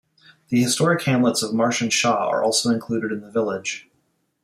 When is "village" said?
3.29-3.87